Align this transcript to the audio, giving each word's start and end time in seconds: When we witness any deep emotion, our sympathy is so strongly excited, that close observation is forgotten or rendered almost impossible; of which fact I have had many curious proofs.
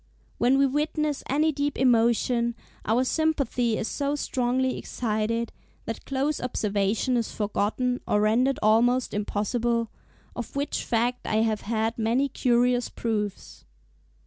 When 0.39 0.57
we 0.57 0.65
witness 0.65 1.23
any 1.29 1.51
deep 1.51 1.77
emotion, 1.77 2.55
our 2.87 3.03
sympathy 3.03 3.77
is 3.77 3.87
so 3.87 4.15
strongly 4.15 4.75
excited, 4.79 5.51
that 5.85 6.05
close 6.07 6.41
observation 6.41 7.17
is 7.17 7.31
forgotten 7.31 8.01
or 8.07 8.21
rendered 8.21 8.57
almost 8.63 9.13
impossible; 9.13 9.91
of 10.35 10.55
which 10.55 10.83
fact 10.83 11.27
I 11.27 11.43
have 11.43 11.61
had 11.61 11.99
many 11.99 12.29
curious 12.29 12.89
proofs. 12.89 13.63